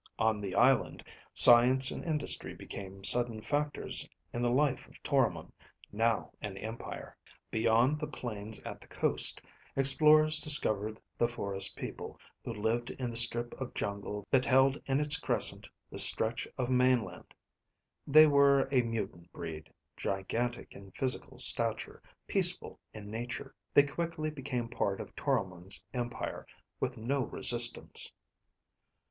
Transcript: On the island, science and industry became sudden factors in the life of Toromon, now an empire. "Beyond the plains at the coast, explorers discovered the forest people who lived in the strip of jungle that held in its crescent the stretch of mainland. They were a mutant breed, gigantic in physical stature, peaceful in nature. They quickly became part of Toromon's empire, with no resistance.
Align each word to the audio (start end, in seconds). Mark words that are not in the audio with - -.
On 0.17 0.41
the 0.41 0.55
island, 0.55 1.03
science 1.31 1.91
and 1.91 2.03
industry 2.03 2.55
became 2.55 3.03
sudden 3.03 3.43
factors 3.43 4.09
in 4.33 4.41
the 4.41 4.49
life 4.49 4.87
of 4.87 4.95
Toromon, 5.03 5.53
now 5.91 6.31
an 6.41 6.57
empire. 6.57 7.15
"Beyond 7.51 7.99
the 7.99 8.07
plains 8.07 8.59
at 8.61 8.81
the 8.81 8.87
coast, 8.87 9.43
explorers 9.75 10.39
discovered 10.39 10.99
the 11.19 11.27
forest 11.27 11.75
people 11.75 12.19
who 12.43 12.51
lived 12.51 12.89
in 12.89 13.11
the 13.11 13.15
strip 13.15 13.53
of 13.61 13.75
jungle 13.75 14.25
that 14.31 14.43
held 14.43 14.81
in 14.87 14.99
its 14.99 15.19
crescent 15.19 15.69
the 15.91 15.99
stretch 15.99 16.47
of 16.57 16.67
mainland. 16.67 17.35
They 18.07 18.25
were 18.25 18.67
a 18.71 18.81
mutant 18.81 19.31
breed, 19.31 19.71
gigantic 19.97 20.73
in 20.73 20.89
physical 20.93 21.37
stature, 21.37 22.01
peaceful 22.25 22.79
in 22.91 23.11
nature. 23.11 23.53
They 23.75 23.83
quickly 23.83 24.31
became 24.31 24.67
part 24.67 24.99
of 24.99 25.15
Toromon's 25.15 25.83
empire, 25.93 26.47
with 26.79 26.97
no 26.97 27.21
resistance. 27.25 28.11